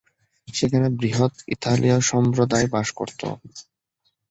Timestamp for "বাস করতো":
2.73-3.27